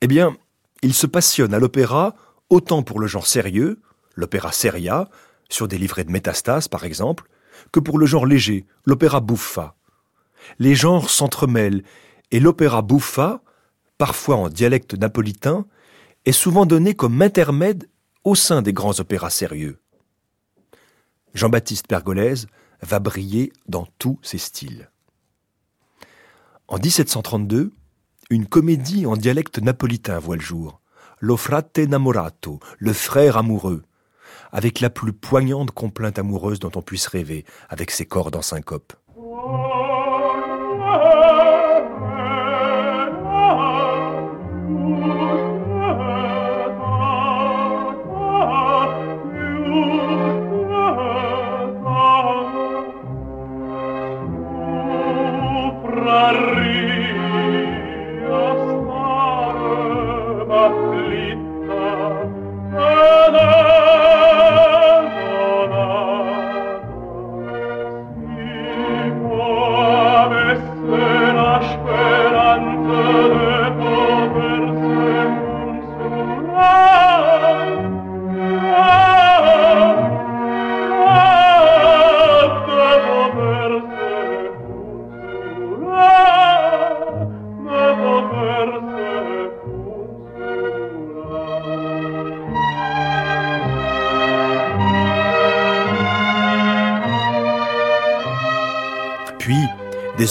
Eh 0.00 0.06
bien, 0.06 0.36
ils 0.82 0.94
se 0.94 1.08
passionnent 1.08 1.52
à 1.52 1.58
l'opéra 1.58 2.14
autant 2.48 2.84
pour 2.84 3.00
le 3.00 3.08
genre 3.08 3.26
sérieux, 3.26 3.82
l'opéra 4.14 4.52
seria, 4.52 5.08
sur 5.50 5.66
des 5.66 5.78
livrets 5.78 6.04
de 6.04 6.12
métastases 6.12 6.68
par 6.68 6.84
exemple, 6.84 7.28
que 7.72 7.80
pour 7.80 7.98
le 7.98 8.06
genre 8.06 8.24
léger, 8.24 8.66
l'opéra 8.84 9.18
buffa. 9.20 9.74
Les 10.60 10.76
genres 10.76 11.10
s'entremêlent 11.10 11.82
et 12.30 12.38
l'opéra 12.38 12.82
buffa, 12.82 13.42
parfois 13.98 14.36
en 14.36 14.48
dialecte 14.48 14.94
napolitain, 14.94 15.66
est 16.24 16.30
souvent 16.30 16.66
donné 16.66 16.94
comme 16.94 17.20
intermède 17.20 17.88
au 18.22 18.36
sein 18.36 18.62
des 18.62 18.72
grands 18.72 19.00
opéras 19.00 19.30
sérieux. 19.30 19.80
Jean-Baptiste 21.34 21.88
Pergolèse 21.88 22.46
va 22.80 23.00
briller 23.00 23.52
dans 23.66 23.88
tous 23.98 24.20
ses 24.22 24.38
styles. 24.38 24.92
En 26.68 26.78
1732, 26.78 27.72
une 28.34 28.46
comédie 28.46 29.06
en 29.06 29.16
dialecte 29.16 29.60
napolitain 29.60 30.18
voit 30.18 30.34
le 30.34 30.42
jour. 30.42 30.80
Lo 31.20 31.36
frate 31.36 31.78
namorato, 31.78 32.58
le 32.78 32.92
frère 32.92 33.36
amoureux, 33.36 33.84
avec 34.50 34.80
la 34.80 34.90
plus 34.90 35.12
poignante 35.12 35.70
complainte 35.70 36.18
amoureuse 36.18 36.58
dont 36.58 36.72
on 36.74 36.82
puisse 36.82 37.06
rêver, 37.06 37.44
avec 37.68 37.92
ses 37.92 38.06
cordes 38.06 38.34
en 38.34 38.42
syncope. 38.42 38.92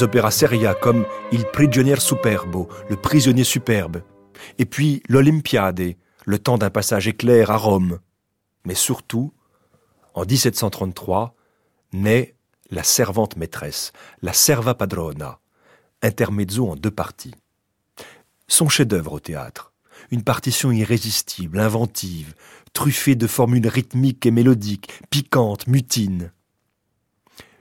Des 0.04 0.08
opéras 0.08 0.32
seria 0.32 0.74
comme 0.74 1.06
Il 1.32 1.46
prigionier 1.46 1.96
superbo, 1.98 2.68
le 2.90 2.98
prisonnier 2.98 3.46
superbe. 3.46 4.04
Et 4.60 4.66
puis 4.66 5.02
l'Olympiade, 5.08 5.96
le 6.26 6.40
temps 6.40 6.58
d'un 6.58 6.70
passage 6.70 7.08
éclair 7.08 7.52
à 7.52 7.56
Rome. 7.58 8.00
Mais 8.66 8.76
surtout, 8.76 9.32
en 10.14 10.26
1733, 10.26 11.36
naît 11.94 12.36
La 12.70 12.84
servante 12.84 13.38
maîtresse, 13.38 13.94
la 14.22 14.34
serva 14.34 14.76
padrona, 14.76 15.40
intermezzo 16.02 16.70
en 16.70 16.76
deux 16.76 16.92
parties. 16.92 17.36
Son 18.50 18.68
chef-d'œuvre 18.68 19.14
au 19.14 19.20
théâtre, 19.22 19.72
une 20.12 20.24
partition 20.24 20.74
irrésistible, 20.74 21.62
inventive, 21.62 22.36
truffée 22.74 23.16
de 23.16 23.28
formules 23.28 23.70
rythmiques 23.70 24.26
et 24.26 24.32
mélodiques, 24.32 24.92
piquantes, 25.10 25.68
mutines. 25.68 26.34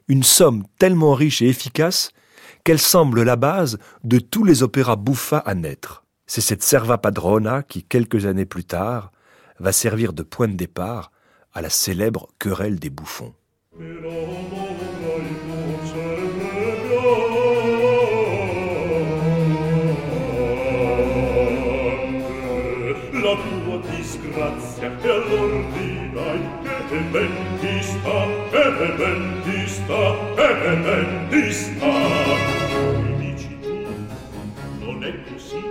Une 0.08 0.24
somme 0.24 0.64
tellement 0.80 1.14
riche 1.14 1.40
et 1.40 1.48
efficace 1.48 2.10
qu'elle 2.64 2.78
semble 2.78 3.22
la 3.22 3.36
base 3.36 3.78
de 4.04 4.18
tous 4.18 4.44
les 4.44 4.62
opéras 4.62 4.96
bouffas 4.96 5.38
à 5.38 5.54
naître. 5.54 6.04
C'est 6.26 6.40
cette 6.40 6.62
serva 6.62 6.98
padrona 6.98 7.62
qui, 7.62 7.82
quelques 7.82 8.26
années 8.26 8.46
plus 8.46 8.64
tard, 8.64 9.12
va 9.58 9.72
servir 9.72 10.12
de 10.12 10.22
point 10.22 10.48
de 10.48 10.54
départ 10.54 11.12
à 11.52 11.60
la 11.60 11.70
célèbre 11.70 12.28
querelle 12.38 12.78
des 12.78 12.90
bouffons. 12.90 13.34
Bell'ista, 29.86 30.34
è 30.36 30.76
bell'ista. 30.76 31.86
E 31.86 33.16
dici 33.18 33.58
tu, 33.60 33.76
non 34.78 35.04
è 35.04 35.12
così, 35.28 35.64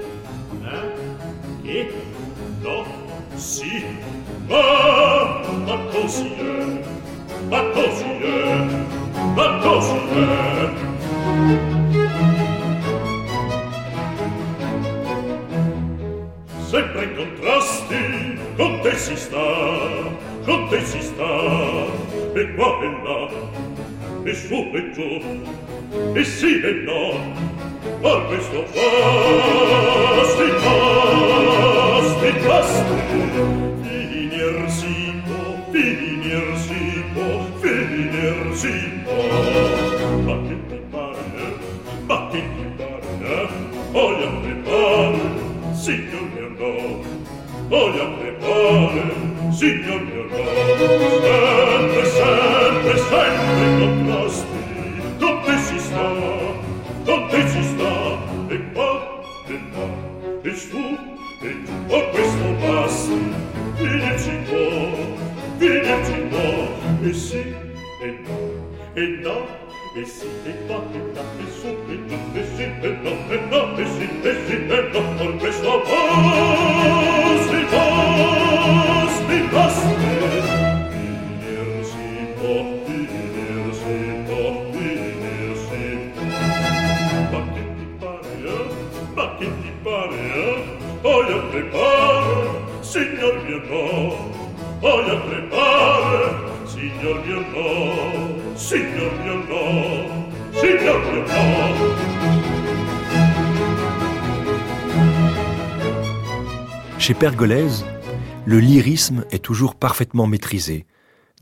eh? 0.64 0.86
Che? 1.64 1.94
No, 2.62 2.86
sì, 3.36 3.86
ma, 4.48 5.42
ma 5.66 5.78
così 5.92 6.28
è, 6.34 6.84
ma 7.48 7.64
così 7.70 8.04
è, 8.04 8.66
ma 9.34 9.60
così 9.60 9.98
è. 10.14 10.70
Sempre 16.70 17.04
in 17.04 17.16
contrasti, 17.16 18.40
con 18.56 18.80
te 18.82 18.96
si 18.96 19.16
sta, 19.16 19.46
con 20.46 20.68
te 20.70 20.86
si 20.86 21.02
sta, 21.02 21.24
e 22.34 22.54
qua 22.56 22.80
e 22.82 22.90
là, 23.04 23.30
e 24.24 24.34
su 24.36 24.70
e 24.74 24.92
giù 24.92 25.22
e 26.14 26.24
sì 26.24 26.62
e 26.62 26.72
no 26.86 27.50
a 28.04 28.22
questo 28.26 28.64
fasti 28.68 30.48
fasti 30.64 32.32
fasti. 32.46 32.96
Finir 33.82 34.70
si 34.70 35.22
può 35.26 35.44
finir 35.72 36.58
si 36.58 37.04
può 37.14 37.32
finir 37.62 38.56
si 38.56 38.74
può 39.04 39.22
ma 40.26 40.36
che 40.48 40.56
ti 40.68 40.80
pare 40.92 41.46
ma 42.06 42.28
che 42.32 42.42
ti 42.56 42.66
pare? 42.78 43.48
Voglio 43.92 44.30
prepare 44.42 45.20
signor 45.74 46.26
mio 46.34 46.50
no 46.60 46.74
voglio 47.68 48.06
prepare 48.20 49.04
signor 49.52 50.02
mio 50.02 50.24
no 50.30 50.42
sempre 51.22 52.06
sempre 52.06 52.98
sempre. 52.98 53.51
Vinerci 63.12 64.32
no, 64.48 64.66
vinerci 65.58 66.18
no, 66.30 66.46
e 67.04 67.14
sì 67.14 67.44
e 68.02 68.20
no, 68.24 68.38
e 68.94 69.06
no, 69.22 69.48
e 69.96 70.06
sì 70.06 70.28
e 70.46 70.54
no, 70.68 70.78
e 70.94 70.98
no, 71.14 71.24
e 71.38 71.52
su, 71.52 71.68
e 71.90 72.08
giù, 72.08 72.18
e 72.34 72.46
sì 72.56 72.64
e 72.64 72.90
no, 73.04 73.12
e 73.30 73.40
no, 73.50 73.78
e 73.78 73.86
sì 73.86 74.08
e 74.24 74.34
sì 74.48 74.56
e 74.56 74.90
no, 74.94 75.02
con 75.18 75.38
questo 75.40 75.84
amore. 75.84 76.31
Chez 107.00 107.14
Pergolèse, 107.14 107.86
le 108.46 108.60
lyrisme 108.60 109.24
est 109.32 109.42
toujours 109.42 109.76
parfaitement 109.76 110.28
maîtrisé, 110.28 110.86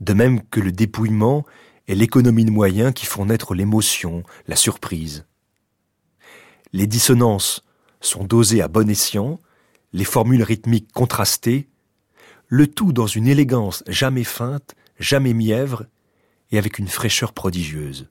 de 0.00 0.12
même 0.12 0.40
que 0.50 0.60
le 0.60 0.70
dépouillement 0.70 1.44
et 1.88 1.96
l'économie 1.96 2.44
de 2.44 2.52
moyens 2.52 2.92
qui 2.94 3.06
font 3.06 3.24
naître 3.24 3.54
l'émotion, 3.56 4.22
la 4.46 4.54
surprise. 4.54 5.26
Les 6.72 6.86
dissonances 6.86 7.64
sont 8.00 8.22
dosées 8.22 8.62
à 8.62 8.68
bon 8.68 8.88
escient, 8.88 9.40
les 9.92 10.04
formules 10.04 10.44
rythmiques 10.44 10.92
contrastées, 10.92 11.66
le 12.50 12.66
tout 12.66 12.92
dans 12.92 13.06
une 13.06 13.28
élégance 13.28 13.84
jamais 13.86 14.24
feinte, 14.24 14.74
jamais 14.98 15.34
mièvre 15.34 15.86
et 16.50 16.58
avec 16.58 16.80
une 16.80 16.88
fraîcheur 16.88 17.32
prodigieuse. 17.32 18.10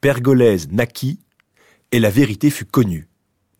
Pergolèse 0.00 0.68
naquit 0.72 1.20
et 1.92 2.00
la 2.00 2.10
vérité 2.10 2.50
fut 2.50 2.64
connue, 2.64 3.08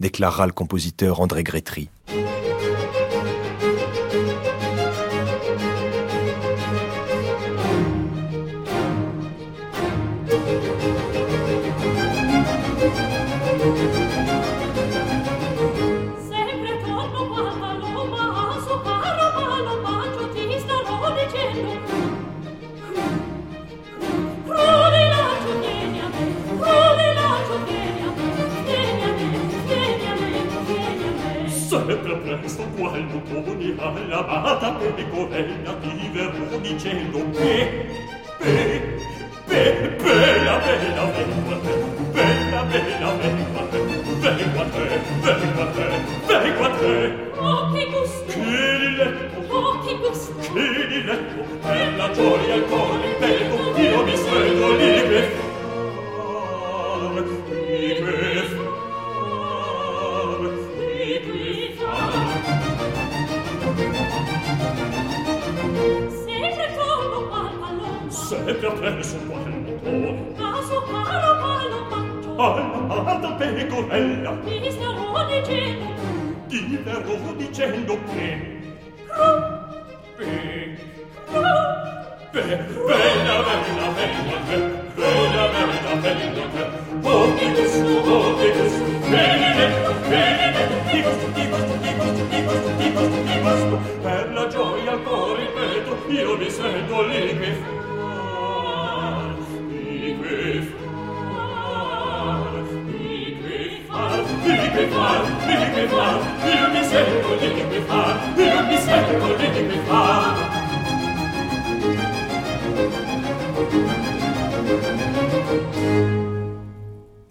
déclara 0.01 0.49
le 0.49 0.53
compositeur 0.53 1.21
André 1.21 1.45
Grétry. 1.45 1.88
bella 34.14 34.22
bata 34.22 34.79
e 34.96 35.09
covella 35.11 35.72
ti 35.81 36.11
verrò 36.12 36.57
dicendo 36.59 37.31
che 37.31 37.87
pe 38.38 38.98
pe 39.44 39.96
bella 40.00 40.59
bella 40.59 41.05
bella 41.05 41.55
bella 41.55 41.83
bella 42.12 42.62
bella 42.62 43.11
bella 43.11 43.62
te 43.70 43.79
bella 44.20 44.64
te 45.72 45.87
bella 46.27 46.68
te 46.79 47.33
oh 47.38 47.72
che 47.72 47.87
gusto. 47.90 48.24
Che 48.27 48.79
diletto 48.79 49.53
oh 49.53 49.79
che 49.81 49.96
gusto. 49.96 50.33
Che 50.53 50.87
diletto 50.87 51.44
bella 51.61 52.11
gioia 52.12 52.55
e 52.55 52.64
interrogo 76.85 77.33
dicendo 77.33 77.99
che 78.12 78.54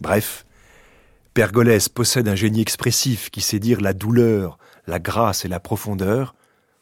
Bref, 0.02 0.46
Pergolèse 1.34 1.90
possède 1.90 2.28
un 2.28 2.36
génie 2.36 2.62
expressif 2.62 3.30
qui 3.30 3.42
sait 3.42 3.60
dire 3.60 3.82
la 3.82 3.94
douleur, 3.94 4.58
la 4.86 5.00
grâce 5.00 5.46
et 5.46 5.48
la 5.48 5.60
profondeur, 5.60 6.36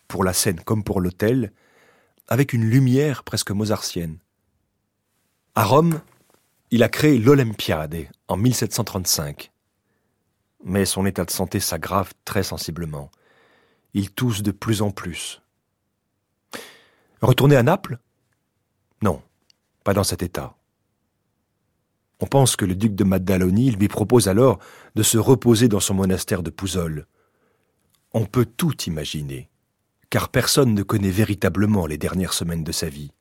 pour 0.07 0.23
la 0.23 0.33
scène 0.33 0.59
comme 0.59 0.83
pour 0.83 0.99
l'autel, 0.99 1.53
avec 2.27 2.53
une 2.53 2.65
lumière 2.65 3.23
presque 3.23 3.51
mozartienne. 3.51 4.17
À 5.55 5.63
Rome, 5.63 6.01
il 6.71 6.83
a 6.83 6.89
créé 6.89 7.17
l'Olympiade 7.17 8.07
en 8.27 8.37
1735. 8.37 9.50
Mais 10.63 10.85
son 10.85 11.05
état 11.05 11.25
de 11.25 11.31
santé 11.31 11.59
s'aggrave 11.59 12.13
très 12.25 12.43
sensiblement. 12.43 13.09
Il 13.93 14.11
tousse 14.11 14.41
de 14.41 14.51
plus 14.51 14.81
en 14.81 14.91
plus. 14.91 15.41
Retourner 17.21 17.55
à 17.55 17.63
Naples? 17.63 17.99
Non, 19.01 19.21
pas 19.83 19.93
dans 19.93 20.03
cet 20.03 20.23
état. 20.23 20.55
On 22.19 22.27
pense 22.27 22.55
que 22.55 22.65
le 22.65 22.75
duc 22.75 22.93
de 22.93 23.03
Maddaloni 23.03 23.71
lui 23.71 23.87
propose 23.87 24.27
alors 24.27 24.59
de 24.95 25.03
se 25.03 25.17
reposer 25.17 25.67
dans 25.67 25.79
son 25.79 25.95
monastère 25.95 26.43
de 26.43 26.51
Pouzol. 26.51 27.07
On 28.13 28.25
peut 28.25 28.45
tout 28.45 28.79
imaginer, 28.83 29.49
car 30.09 30.29
personne 30.29 30.75
ne 30.75 30.83
connaît 30.83 31.09
véritablement 31.09 31.87
les 31.87 31.97
dernières 31.97 32.33
semaines 32.33 32.63
de 32.63 32.71
sa 32.71 32.89
vie. 32.89 33.11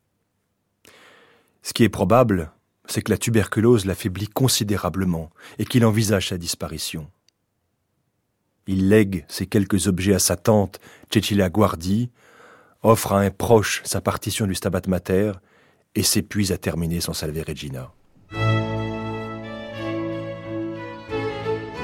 Ce 1.62 1.72
qui 1.72 1.84
est 1.84 1.88
probable, 1.88 2.52
c'est 2.86 3.02
que 3.02 3.10
la 3.10 3.18
tuberculose 3.18 3.86
l'affaiblit 3.86 4.28
considérablement 4.28 5.30
et 5.58 5.64
qu'il 5.64 5.84
envisage 5.86 6.28
sa 6.28 6.38
disparition. 6.38 7.10
Il 8.66 8.88
lègue 8.88 9.24
ses 9.28 9.46
quelques 9.46 9.88
objets 9.88 10.14
à 10.14 10.18
sa 10.18 10.36
tante, 10.36 10.80
Cecilia 11.12 11.48
Guardi, 11.48 12.10
offre 12.82 13.12
à 13.12 13.20
un 13.20 13.30
proche 13.30 13.82
sa 13.84 14.00
partition 14.00 14.46
du 14.46 14.54
Stabat 14.54 14.82
Mater 14.86 15.32
et 15.94 16.02
s'épuise 16.02 16.52
à 16.52 16.58
terminer 16.58 17.00
son 17.00 17.12
Salve 17.12 17.42
Regina. 17.46 17.92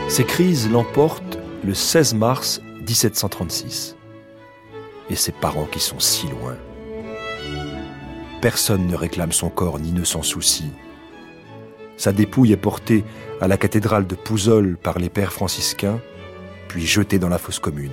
Ces 0.09 0.25
crises 0.25 0.71
l'emportent 0.71 1.39
le 1.65 1.75
16 1.75 2.15
mars 2.15 2.61
1736. 2.87 3.97
Et 5.11 5.17
ses 5.17 5.33
parents 5.33 5.67
qui 5.67 5.81
sont 5.81 5.99
si 5.99 6.29
loin. 6.29 6.57
Personne 8.41 8.87
ne 8.87 8.95
réclame 8.95 9.33
son 9.33 9.51
corps 9.51 9.79
ni 9.81 9.93
ne 9.93 10.05
s'en 10.05 10.23
soucie. 10.23 10.71
Sa 11.97 12.12
dépouille 12.12 12.53
est 12.53 12.57
portée 12.57 13.05
à 13.41 13.49
la 13.49 13.57
cathédrale 13.57 14.07
de 14.07 14.15
Pouzol 14.15 14.77
par 14.77 14.99
les 14.99 15.09
pères 15.09 15.33
franciscains, 15.33 16.01
jetée 16.85 17.19
dans 17.19 17.29
la 17.29 17.39
fosse 17.39 17.59
commune. 17.59 17.93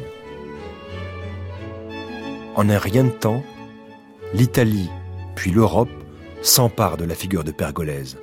En 2.55 2.69
un 2.69 2.77
rien 2.77 3.05
de 3.05 3.09
temps, 3.09 3.43
l'Italie, 4.33 4.89
puis 5.35 5.51
l'Europe 5.51 5.89
s'emparent 6.41 6.97
de 6.97 7.05
la 7.05 7.15
figure 7.15 7.43
de 7.43 7.51
Pergolèse, 7.51 8.17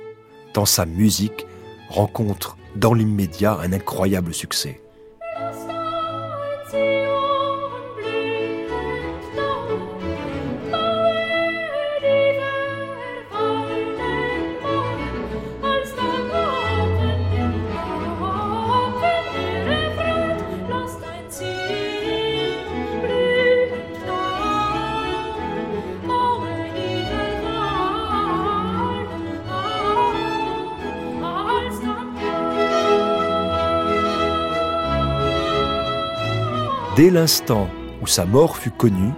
tant 0.53 0.65
sa 0.65 0.85
musique 0.85 1.47
rencontre 1.89 2.57
dans 2.75 2.93
l'immédiat 2.93 3.57
un 3.61 3.73
incroyable 3.73 4.33
succès. 4.33 4.81
Dès 37.01 37.09
l'instant 37.09 37.67
où 38.03 38.05
sa 38.05 38.25
mort 38.25 38.57
fut 38.57 38.69
connue, 38.69 39.13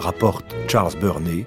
rapporte 0.00 0.56
Charles 0.66 0.98
Burney, 0.98 1.46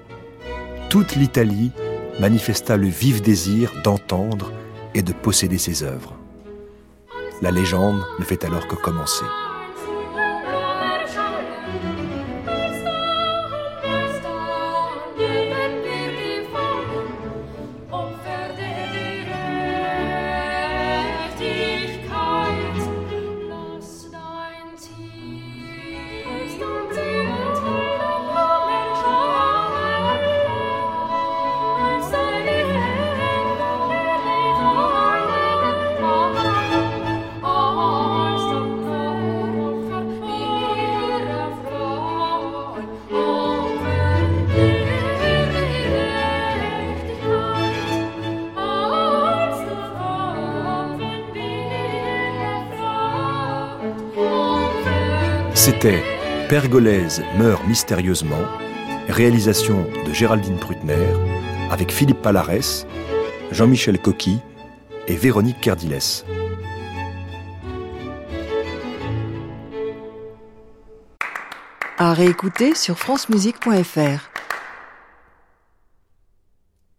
toute 0.88 1.16
l'Italie 1.16 1.70
manifesta 2.18 2.78
le 2.78 2.86
vif 2.86 3.20
désir 3.20 3.74
d'entendre 3.84 4.52
et 4.94 5.02
de 5.02 5.12
posséder 5.12 5.58
ses 5.58 5.82
œuvres. 5.82 6.14
La 7.42 7.50
légende 7.50 8.02
ne 8.18 8.24
fait 8.24 8.42
alors 8.46 8.66
que 8.68 8.74
commencer. 8.74 9.26
C'était 55.66 56.00
Pergolèse 56.48 57.24
meurt 57.36 57.66
mystérieusement, 57.66 58.44
réalisation 59.08 59.84
de 60.06 60.12
Géraldine 60.12 60.60
Prutner, 60.60 61.08
avec 61.72 61.90
Philippe 61.90 62.22
Palarès, 62.22 62.86
Jean-Michel 63.50 63.98
Coqui 63.98 64.38
et 65.08 65.16
Véronique 65.16 65.60
Kerdiles. 65.60 65.98
À 71.98 72.12
réécouter 72.12 72.76
sur 72.76 72.96
francemusique.fr. 72.96 74.35